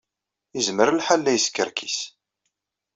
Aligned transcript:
Yezmer 0.55 0.89
lḥal 0.97 1.19
la 1.23 1.31
yeskerkis. 1.35 1.99